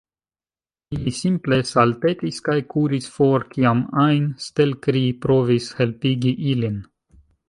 Ili 0.95 1.11
simple 1.17 1.57
saltetis 1.71 2.39
kaj 2.47 2.55
kuris 2.75 3.09
for 3.17 3.45
kiam 3.51 3.83
ajn 4.05 4.25
Stelkri 4.47 5.03
provis 5.27 5.69
helpigi 5.81 6.33
ilin. 6.55 6.81